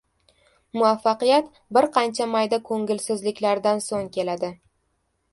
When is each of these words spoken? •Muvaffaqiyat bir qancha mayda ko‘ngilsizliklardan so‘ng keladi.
•Muvaffaqiyat 0.77 1.51
bir 1.77 1.87
qancha 1.97 2.27
mayda 2.31 2.59
ko‘ngilsizliklardan 2.69 3.83
so‘ng 3.89 4.09
keladi. 4.17 4.49